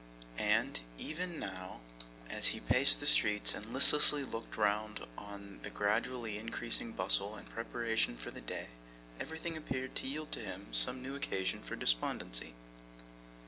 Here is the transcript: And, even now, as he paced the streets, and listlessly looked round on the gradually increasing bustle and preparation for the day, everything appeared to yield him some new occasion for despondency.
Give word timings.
And, 0.39 0.79
even 0.97 1.37
now, 1.37 1.79
as 2.27 2.47
he 2.47 2.59
paced 2.59 2.99
the 2.99 3.05
streets, 3.05 3.53
and 3.53 3.71
listlessly 3.71 4.23
looked 4.23 4.57
round 4.57 5.01
on 5.15 5.59
the 5.61 5.69
gradually 5.69 6.39
increasing 6.39 6.91
bustle 6.91 7.35
and 7.35 7.47
preparation 7.47 8.17
for 8.17 8.31
the 8.31 8.41
day, 8.41 8.69
everything 9.19 9.55
appeared 9.55 9.93
to 9.97 10.07
yield 10.07 10.33
him 10.33 10.69
some 10.73 11.03
new 11.03 11.13
occasion 11.15 11.61
for 11.61 11.75
despondency. 11.75 12.55